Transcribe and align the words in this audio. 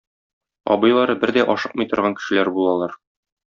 Абыйлары 0.75 1.17
бер 1.25 1.33
дә 1.37 1.45
ашыкмый 1.57 1.91
торган 1.95 2.19
кешеләр 2.21 2.53
булалар. 2.59 3.01